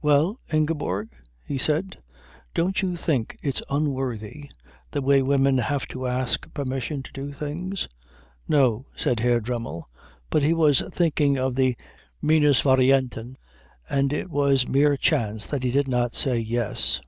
"Well, 0.00 0.40
Ingeborg?" 0.50 1.10
he 1.46 1.58
said. 1.58 1.98
"Don't 2.54 2.80
you 2.80 2.96
think 2.96 3.36
it's 3.42 3.60
unworthy, 3.68 4.48
the 4.92 5.02
way 5.02 5.20
women 5.20 5.58
have 5.58 5.86
to 5.88 6.06
ask 6.06 6.50
permission 6.54 7.02
to 7.02 7.12
do 7.12 7.34
things?" 7.34 7.86
"No," 8.48 8.86
said 8.96 9.20
Herr 9.20 9.40
Dremmel; 9.40 9.90
but 10.30 10.40
he 10.42 10.54
was 10.54 10.82
thinking 10.94 11.36
of 11.36 11.54
the 11.54 11.76
Minusvarianten, 12.22 13.36
and 13.86 14.10
it 14.10 14.30
was 14.30 14.66
mere 14.66 14.96
chance 14.96 15.46
that 15.48 15.62
he 15.64 15.70
did 15.70 15.86
not 15.86 16.14
say 16.14 16.38
Yes. 16.38 17.02